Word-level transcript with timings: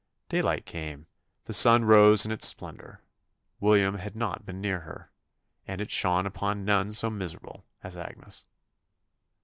Daylight 0.29 0.65
came; 0.65 1.05
the 1.45 1.53
sun 1.53 1.85
rose 1.85 2.25
in 2.25 2.31
its 2.31 2.47
splendour: 2.47 3.03
William 3.59 3.99
had 3.99 4.15
not 4.15 4.47
been 4.47 4.59
near 4.59 4.79
her, 4.79 5.11
and 5.67 5.79
it 5.79 5.91
shone 5.91 6.25
upon 6.25 6.65
none 6.65 6.89
so 6.91 7.11
miserable 7.11 7.67
as 7.83 7.95
Agnes. 7.95 8.43